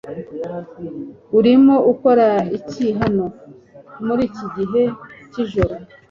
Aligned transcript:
Urimo 1.37 1.75
ukora 1.91 2.27
iki 2.57 2.85
hano 2.99 3.25
muri 4.05 4.21
iki 4.29 4.45
gihe 4.55 4.81
cyijoro? 5.31 5.73